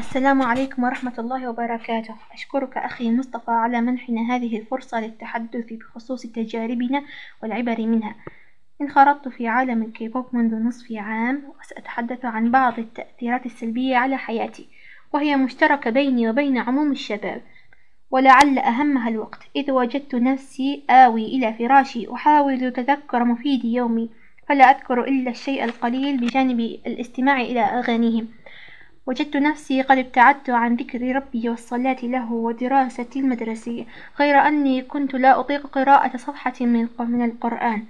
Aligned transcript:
السلام 0.00 0.42
عليكم 0.42 0.84
ورحمة 0.84 1.12
الله 1.18 1.48
وبركاته. 1.48 2.14
أشكرك 2.32 2.76
أخي 2.76 3.10
مصطفى 3.10 3.50
على 3.50 3.80
منحنا 3.80 4.36
هذه 4.36 4.58
الفرصة 4.58 5.00
للتحدث 5.00 5.72
بخصوص 5.72 6.22
تجاربنا 6.22 7.02
والعبر 7.42 7.80
منها. 7.80 8.14
انخرطت 8.80 9.28
في 9.28 9.48
عالم 9.48 9.82
الكيبوب 9.82 10.26
منذ 10.32 10.54
نصف 10.54 10.92
عام 10.92 11.42
وسأتحدث 11.60 12.24
عن 12.24 12.50
بعض 12.50 12.78
التأثيرات 12.78 13.46
السلبية 13.46 13.96
على 13.96 14.16
حياتي 14.16 14.68
وهي 15.12 15.36
مشتركة 15.36 15.90
بيني 15.90 16.30
وبين 16.30 16.58
عموم 16.58 16.92
الشباب. 16.92 17.42
ولعل 18.10 18.58
أهمها 18.58 19.08
الوقت 19.08 19.40
إذ 19.56 19.70
وجدت 19.70 20.14
نفسي 20.14 20.82
آوي 20.90 21.26
إلى 21.26 21.54
فراشي 21.54 22.12
أحاول 22.14 22.72
تذكر 22.72 23.24
مفيد 23.24 23.64
يومي 23.64 24.10
فلا 24.48 24.64
أذكر 24.64 25.04
إلا 25.04 25.30
الشيء 25.30 25.64
القليل 25.64 26.20
بجانب 26.20 26.60
الاستماع 26.60 27.40
إلى 27.40 27.60
أغانيهم. 27.60 28.28
وجدت 29.06 29.36
نفسي 29.36 29.82
قد 29.82 29.98
ابتعدت 29.98 30.50
عن 30.50 30.74
ذكر 30.74 31.16
ربي 31.16 31.48
والصلاة 31.48 31.96
له 32.02 32.32
ودراستي 32.32 33.20
المدرسية 33.20 33.84
غير 34.18 34.34
أني 34.34 34.82
كنت 34.82 35.14
لا 35.14 35.40
أطيق 35.40 35.66
قراءة 35.66 36.16
صفحة 36.16 36.54
من 36.60 37.24
القرآن. 37.24 37.84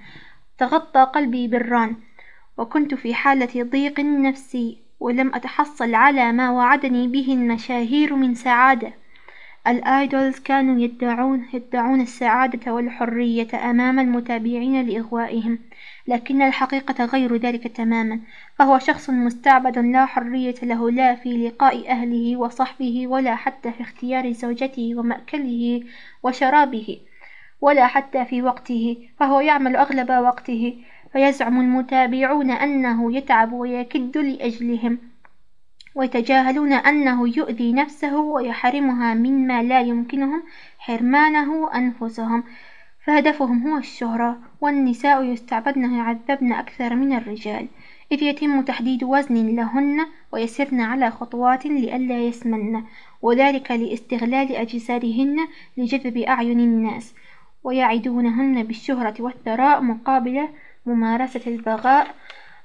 تغطى 0.59 1.01
قلبي 1.01 1.49
بالران 1.49 1.97
وكنت 2.59 2.95
في 2.95 3.15
حالة 3.15 3.63
ضيق 3.63 4.01
نفسي 4.01 4.79
ولم 5.01 5.35
أتحصل 5.35 5.95
على 5.95 6.33
ما 6.33 6.51
وعدني 6.51 7.09
به 7.09 7.33
المشاهير 7.33 8.15
من 8.15 8.35
سعادة. 8.35 8.93
الآيدولز 9.67 10.39
كانوا 10.39 10.81
يدعون, 10.81 11.47
يدعون 11.53 12.01
السعادة 12.01 12.73
والحرية 12.73 13.71
أمام 13.71 13.99
المتابعين 13.99 14.87
لإغوائهم 14.87 15.59
لكن 16.09 16.43
الحقيقة 16.43 17.05
غير 17.05 17.37
ذلك 17.37 17.67
تماما. 17.67 18.21
فهو 18.59 18.79
شخص 18.79 19.11
مستعبد 19.11 19.79
لا 19.79 20.07
حرية 20.07 20.55
له 20.63 20.91
لا 20.91 21.15
في 21.15 21.47
لقاء 21.49 21.91
أهله 21.91 22.37
وصحبه 22.37 23.07
ولا 23.07 23.35
حتى 23.35 23.73
في 23.73 23.81
اختيار 23.81 24.33
زوجته 24.33 24.95
ومأكله 24.97 25.83
وشرابه 26.23 27.01
ولا 27.61 27.87
حتى 27.87 28.25
في 28.25 28.43
وقته. 28.43 29.09
فهو 29.19 29.41
يعمل 29.41 29.77
أغلب 29.77 30.11
وقته 30.11 30.77
فيزعم 31.13 31.61
المتابعون 31.61 32.51
أنه 32.51 33.17
يتعب 33.17 33.53
ويكد 33.53 34.19
لأجلهم. 34.19 35.10
ويتجاهلون 35.95 36.73
أنه 36.73 37.29
يؤذي 37.29 37.73
نفسه 37.73 38.17
ويحرمها 38.17 39.15
مما 39.15 39.63
لا 39.63 39.81
يمكنهم 39.81 40.43
حرمانه 40.79 41.75
أنفسهم. 41.75 42.45
فهدفهم 43.05 43.69
هو 43.69 43.79
الشهرة 43.79 44.39
والنساء 44.61 45.23
يستعبدن 45.23 45.93
ويعذبن 45.93 46.53
أكثر 46.53 46.95
من 46.95 47.13
الرجال. 47.13 47.69
إذ 48.13 48.23
يتم 48.23 48.61
تحديد 48.61 49.05
وزن 49.05 49.57
لهن 49.57 50.07
ويسرن 50.33 50.81
على 50.81 51.11
خطوات 51.11 51.67
لئلا 51.67 52.19
يسمن 52.19 52.83
وذلك 53.23 53.71
لاستغلال 53.71 54.57
أجسادهن 54.57 55.37
لجذب 55.77 56.17
أعين 56.17 56.61
الناس. 56.61 57.15
ويعدونهن 57.65 58.63
بالشهرة 58.63 59.15
والثراء 59.21 59.81
مقابل 59.81 60.49
ممارسة 60.87 61.41
البغاء 61.47 62.15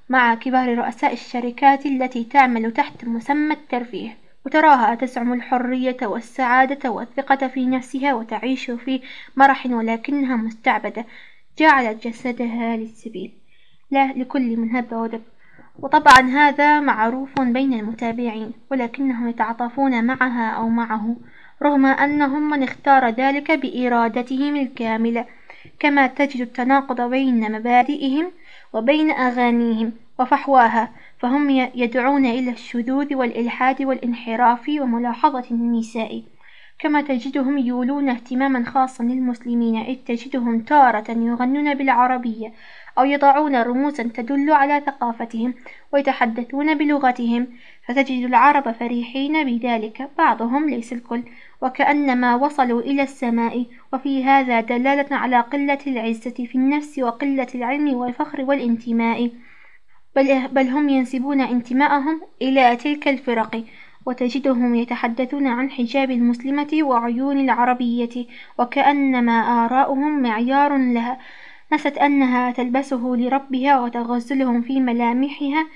مع 0.10 0.36
كبار 0.36 0.78
رؤساء 0.78 1.14
الشركات 1.14 1.86
التي 1.86 2.24
تعمل 2.24 2.72
تحت 2.72 3.06
مسمى 3.06 3.54
الترفيه 3.54 4.18
وتراها 4.46 4.96
تزعم 4.96 5.34
الحرية 5.34 5.98
والسعادة 6.02 6.92
والثقة 6.92 7.48
في 7.48 7.66
نفسها 7.66 8.14
وتعيش 8.14 8.72
في 8.72 9.02
مرح 9.36 9.66
ولكنها 9.66 10.36
مستعبدة. 10.36 11.06
جعلت 11.58 12.08
جسدها 12.08 12.78
للسبيل. 12.78 13.32
لا 13.92 14.14
لكل 14.14 14.58
من 14.58 14.76
هب 14.76 14.94
ودب. 14.94 15.22
وطبعا 15.80 16.22
هذا 16.22 16.80
معروف 16.80 17.42
بين 17.42 17.74
المتابعين 17.74 18.54
ولكنهم 18.72 19.28
يتعاطفون 19.30 20.04
معها 20.04 20.50
أو 20.50 20.70
معه 20.70 21.16
رغم 21.64 21.86
أنهم 21.86 22.50
من 22.50 22.64
اختار 22.64 23.10
ذلك 23.10 23.52
بإرادتهم 23.52 24.56
الكاملة. 24.56 25.26
كما 25.80 26.08
تجد 26.08 26.42
التناقض 26.42 27.02
بين 27.02 27.52
مبادئهم 27.52 28.32
وبين 28.76 29.12
أغانيهم 29.12 29.94
وفحواها 30.20 30.92
فهم 31.20 31.50
يدعون 31.76 32.26
إلى 32.26 32.52
الشذوذ 32.52 33.16
والإلحاد 33.16 33.82
والانحراف 33.82 34.70
وملاحظة 34.70 35.46
النساء. 35.52 36.24
كما 36.80 37.02
تجدهم 37.02 37.58
يولون 37.58 38.10
اهتماما 38.10 38.64
خاصا 38.64 39.04
للمسلمين 39.04 39.76
إذ 39.76 39.96
تجدهم 39.96 40.60
تارة 40.60 41.12
يغنون 41.12 41.74
بالعربية 41.74 42.54
أو 42.98 43.06
يضعون 43.06 43.56
رموزا 43.56 44.04
تدل 44.04 44.52
على 44.52 44.84
ثقافتهم 44.86 45.54
ويتحدثون 45.94 46.78
بلغتهم 46.78 47.48
فتجد 47.88 48.26
العرب 48.26 48.72
فرحين 48.72 49.44
بذلك. 49.44 50.10
بعضهم 50.18 50.70
ليس 50.70 50.94
الكل 50.94 51.24
وكأنما 51.62 52.36
وصلوا 52.36 52.82
إلى 52.82 53.04
السماء 53.04 53.66
وفي 53.94 54.24
هذا 54.24 54.62
دلالة 54.62 55.16
على 55.16 55.40
قلة 55.40 55.80
العزة 55.88 56.46
في 56.46 56.56
النفس 56.56 57.00
وقلة 57.00 57.48
العلم 57.56 57.94
والفخر 57.94 58.42
والانتماء. 58.42 59.32
بل, 60.16 60.48
بل 60.48 60.68
هم 60.68 60.90
ينسبون 60.90 61.42
انتماءهم 61.42 62.22
إلى 62.42 62.76
تلك 62.76 63.08
الفرق 63.08 63.64
وتجدهم 64.06 64.76
يتحدثون 64.76 65.48
عن 65.48 65.72
حجاب 65.72 66.12
المسلمة 66.12 66.68
وعيون 66.82 67.40
العربية 67.40 68.26
وكأنما 68.60 69.66
آراؤهم 69.66 70.22
معيار 70.22 70.78
لها. 70.78 71.20
نست 71.74 71.98
أنها 71.98 72.52
تلبسه 72.52 73.02
لربها 73.18 73.80
وتغزلهم 73.80 74.62
في 74.62 74.80
ملامحها 74.80 75.68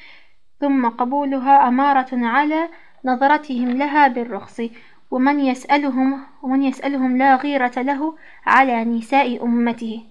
ثم 0.59 0.89
قبولها 0.89 1.68
أمارة 1.68 2.09
على 2.12 2.69
نظرتهم 3.06 3.69
لها 3.69 4.07
بالرخص. 4.07 4.62
ومن 5.11 5.39
يسألهم 5.39 6.23
ومن 6.41 6.63
يسألهم 6.63 7.17
لا 7.17 7.35
غيرة 7.35 7.71
له 7.77 8.15
على 8.45 8.83
نساء 8.85 9.45
أمته. 9.45 10.03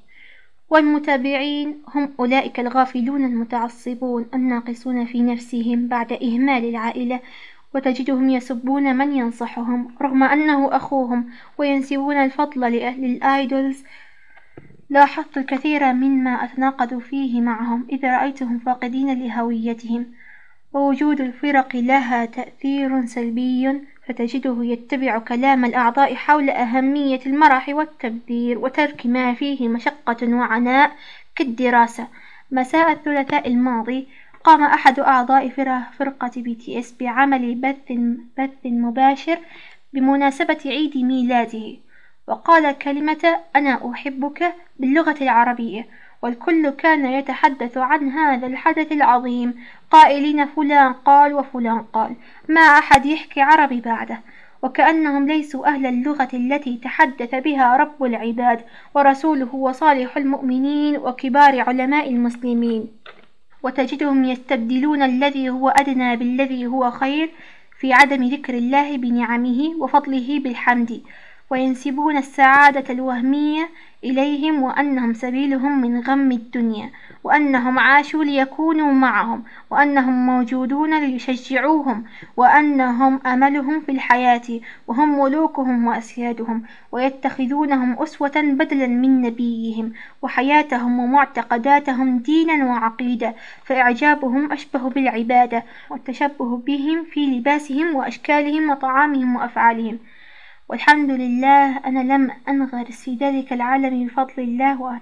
والمتابعين 0.70 1.82
هم 1.94 2.12
أولئك 2.20 2.60
الغافلون 2.60 3.24
المتعصبون 3.24 4.26
الناقصون 4.34 5.04
في 5.04 5.22
نفسهم 5.22 5.88
بعد 5.88 6.12
إهمال 6.12 6.64
العائلة 6.64 7.20
وتجدهم 7.74 8.30
يسبون 8.30 8.96
من 8.96 9.16
ينصحهم 9.16 9.94
رغم 10.02 10.22
أنه 10.22 10.76
أخوهم 10.76 11.30
وينسبون 11.58 12.16
الفضل 12.16 12.60
لأهل 12.60 13.04
الآيدولز. 13.04 13.84
لاحظت 14.90 15.38
الكثير 15.38 15.92
مما 15.92 16.44
أتناقض 16.44 16.98
فيه 16.98 17.40
معهم 17.40 17.86
إذا 17.92 18.16
رأيتهم 18.18 18.58
فاقدين 18.58 19.22
لهويتهم 19.22 20.06
ووجود 20.72 21.20
الفرق 21.20 21.76
لها 21.76 22.24
تأثير 22.24 23.06
سلبي 23.06 23.80
فتجده 24.08 24.56
يتبع 24.60 25.18
كلام 25.18 25.64
الأعضاء 25.64 26.14
حول 26.14 26.50
أهمية 26.50 27.20
المرح 27.26 27.68
والتبذير 27.68 28.58
وترك 28.58 29.06
ما 29.06 29.34
فيه 29.34 29.68
مشقة 29.68 30.34
وعناء 30.34 30.92
كالدراسة. 31.36 32.08
مساء 32.50 32.92
الثلاثاء 32.92 33.48
الماضي 33.48 34.08
قام 34.44 34.64
أحد 34.64 35.00
أعضاء 35.00 35.48
فرقة 35.98 36.30
BTS 36.36 36.94
بعمل 37.00 37.54
بث, 37.54 37.92
بث 38.38 38.50
مباشر 38.64 39.38
بمناسبة 39.92 40.58
عيد 40.66 40.96
ميلاده 40.96 41.76
وقال 42.26 42.78
كلمة 42.78 43.38
أنا 43.56 43.90
أحبك 43.92 44.54
باللغة 44.78 45.16
العربية. 45.20 45.86
والكل 46.22 46.70
كان 46.70 47.06
يتحدث 47.06 47.76
عن 47.76 48.08
هذا 48.08 48.46
الحدث 48.46 48.92
العظيم. 48.92 49.54
قائلين 49.90 50.46
فلان 50.46 50.92
قال 50.92 51.34
وفلان 51.34 51.82
قال. 51.92 52.16
ما 52.48 52.60
أحد 52.60 53.06
يحكي 53.06 53.40
عربي 53.40 53.80
بعده. 53.80 54.20
وكأنهم 54.62 55.26
ليسوا 55.26 55.66
أهل 55.66 55.86
اللغة 55.86 56.28
التي 56.34 56.76
تحدث 56.76 57.34
بها 57.34 57.76
رب 57.76 58.04
العباد 58.04 58.60
ورسوله 58.94 59.54
وصالح 59.54 60.16
المؤمنين 60.16 60.96
وكبار 60.96 61.60
علماء 61.60 62.10
المسلمين. 62.10 62.88
وتجدهم 63.62 64.24
يستبدلون 64.24 65.02
الذي 65.02 65.50
هو 65.50 65.68
أدنى 65.68 66.16
بالذي 66.16 66.66
هو 66.66 66.90
خير 66.90 67.30
في 67.80 67.92
عدم 67.92 68.24
ذكر 68.24 68.54
الله 68.54 68.96
بنعمه 68.96 69.74
وفضله 69.78 70.40
بالحمد. 70.40 71.02
وينسبون 71.50 72.16
السعادة 72.16 72.94
الوهمية 72.94 73.68
إليهم 74.04 74.62
وأنهم 74.62 75.14
سبيلهم 75.14 75.80
من 75.80 76.00
غم 76.00 76.32
الدنيا 76.32 76.90
وأنهم 77.24 77.78
عاشوا 77.78 78.24
ليكونوا 78.24 78.92
معهم 78.92 79.42
وأنهم 79.70 80.26
موجودون 80.26 81.00
ليشجعوهم 81.00 82.04
وأنهم 82.36 83.20
أملهم 83.26 83.80
في 83.80 83.92
الحياة 83.92 84.60
وهم 84.86 85.20
ملوكهم 85.20 85.86
وأسيادهم 85.86 86.62
ويتخذونهم 86.92 88.02
أسوة 88.02 88.32
بدلا 88.36 88.86
من 88.86 89.22
نبيهم 89.22 89.92
وحياتهم 90.22 90.98
ومعتقداتهم 90.98 92.18
دينا 92.18 92.64
وعقيدة 92.66 93.34
فإعجابهم 93.64 94.52
أشبه 94.52 94.88
بالعبادة 94.90 95.64
والتشبه 95.90 96.56
بهم 96.56 97.04
في 97.04 97.26
لباسهم 97.26 97.94
وأشكالهم 97.94 98.70
وطعامهم 98.70 99.36
وأفعالهم. 99.36 99.98
والحمد 100.70 101.10
لله 101.10 101.78
أنا 101.78 102.12
لم 102.12 102.30
أنغرس 102.48 103.02
في 103.02 103.14
ذلك 103.14 103.52
العالم 103.52 104.06
بفضل 104.06 104.42
الله 104.42 105.00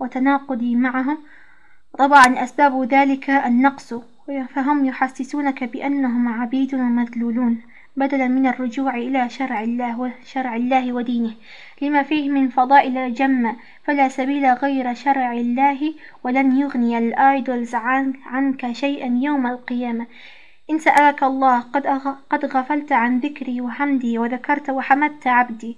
وتناقضي 0.00 0.76
معهم 0.76 1.18
طبعا 1.98 2.44
أسباب 2.44 2.82
ذلك 2.82 3.30
النقص 3.30 3.94
فهم 4.54 4.84
يحسسونك 4.84 5.64
بأنهم 5.64 6.28
عبيد 6.28 6.74
ومذلولون 6.74 7.62
بدلا 7.96 8.28
من 8.28 8.46
الرجوع 8.46 8.94
إلى 8.96 9.28
شرع 9.28 9.62
الله 9.62 10.00
وشرع 10.00 10.56
الله 10.56 10.92
ودينه. 10.92 11.34
لما 11.82 12.02
فيه 12.02 12.30
من 12.30 12.48
فضائل 12.48 13.14
جمة 13.14 13.56
فلا 13.84 14.08
سبيل 14.08 14.46
غير 14.46 14.94
شرع 14.94 15.32
الله 15.32 15.94
ولن 16.24 16.56
يغني 16.56 16.98
الآيدولز 16.98 17.74
عنك 18.26 18.72
شيئا 18.72 19.18
يوم 19.22 19.46
القيامة. 19.46 20.06
إن 20.70 20.78
سألك 20.78 21.22
الله 21.22 21.60
قد, 21.60 21.86
قد 22.30 22.44
غفلت 22.44 22.92
عن 22.92 23.18
ذكري 23.18 23.60
وحمدي 23.60 24.18
وذكرت 24.18 24.70
وحمدت 24.70 25.26
عبدي 25.26 25.76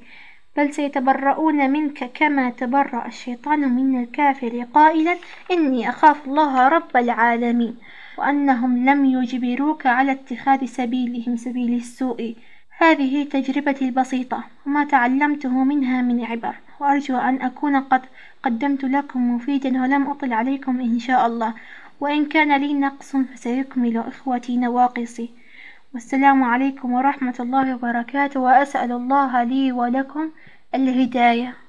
بل 0.57 0.75
سيتبرؤون 0.75 1.71
منك 1.71 2.11
كما 2.15 2.51
تبرأ 2.51 3.07
الشيطان 3.07 3.61
من 3.77 4.03
الكافر. 4.03 4.67
قائلا 4.75 5.17
إني 5.51 5.89
أخاف 5.89 6.27
الله 6.27 6.69
رب 6.69 6.97
العالمين 6.97 7.77
وأنهم 8.19 8.85
لم 8.89 9.05
يجبروك 9.05 9.87
على 9.87 10.13
اتخاذ 10.13 10.65
سبيلهم 10.65 11.37
سبيل 11.37 11.75
السوء. 11.75 12.37
هذه 12.79 13.25
تجربتي 13.25 13.85
البسيطة 13.85 14.45
وما 14.67 14.85
تعلمته 14.85 15.65
منها 15.65 16.03
من 16.03 16.25
عبر. 16.25 16.55
وأرجو 16.81 17.17
أن 17.17 17.43
أكون 17.43 17.77
قد 17.77 18.03
قدمت 18.43 18.85
لكم 18.85 19.35
مفيدا 19.35 19.83
ولم 19.83 20.11
أطل 20.11 20.33
عليكم 20.33 20.81
إن 20.81 20.99
شاء 20.99 21.27
الله. 21.27 21.55
وإن 22.01 22.27
كان 22.27 22.61
لي 22.61 22.75
نقص 22.75 23.17
فسيكمل 23.17 23.97
إخوتي 23.97 24.57
نواقصي. 24.57 25.31
والسلام 25.95 26.43
عليكم 26.43 26.93
ورحمة 26.93 27.35
الله 27.41 27.75
وبركاته 27.75 28.41
وأسأل 28.41 28.93
الله 28.93 29.43
لي 29.43 29.73
ولكم 29.73 30.31
الهداية. 30.75 31.68